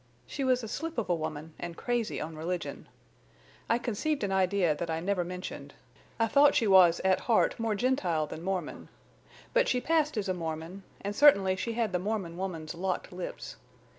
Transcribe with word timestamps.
She 0.25 0.43
was 0.43 0.63
a 0.63 0.67
slip 0.67 0.97
of 0.97 1.11
a 1.11 1.15
woman, 1.15 1.53
and 1.59 1.77
crazy 1.77 2.19
on 2.19 2.35
religion. 2.35 2.87
I 3.69 3.77
conceived 3.77 4.23
an 4.23 4.31
idea 4.31 4.73
that 4.73 4.89
I 4.89 4.99
never 4.99 5.23
mentioned—I 5.23 6.25
thought 6.25 6.55
she 6.55 6.65
was 6.65 6.99
at 7.01 7.19
heart 7.29 7.59
more 7.59 7.75
Gentile 7.75 8.25
than 8.25 8.41
Mormon. 8.43 8.89
But 9.53 9.67
she 9.67 9.79
passed 9.79 10.17
as 10.17 10.27
a 10.27 10.33
Mormon, 10.33 10.81
and 11.01 11.15
certainly 11.15 11.55
she 11.55 11.73
had 11.73 11.91
the 11.93 11.99
Mormon 11.99 12.35
woman's 12.35 12.73
locked 12.73 13.11
lips. 13.11 13.57